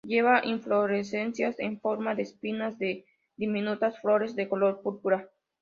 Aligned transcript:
Lleva 0.03 0.43
inflorescencias 0.43 1.59
en 1.59 1.79
forma 1.79 2.15
de 2.15 2.23
espigas 2.23 2.79
de 2.79 3.05
diminutas 3.37 4.01
flores 4.01 4.35
de 4.35 4.49
color 4.49 4.81
púrpura. 4.81 5.29